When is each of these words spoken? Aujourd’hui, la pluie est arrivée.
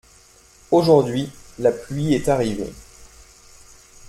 Aujourd’hui, 0.71 1.29
la 1.59 1.71
pluie 1.71 2.15
est 2.15 2.27
arrivée. 2.27 2.73